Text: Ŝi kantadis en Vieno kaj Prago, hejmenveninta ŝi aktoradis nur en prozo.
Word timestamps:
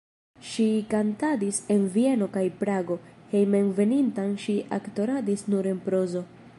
Ŝi 0.51 0.63
kantadis 0.93 1.59
en 1.75 1.83
Vieno 1.97 2.29
kaj 2.37 2.45
Prago, 2.63 2.97
hejmenveninta 3.35 4.27
ŝi 4.47 4.57
aktoradis 4.81 5.49
nur 5.55 5.73
en 5.75 5.89
prozo. 5.91 6.31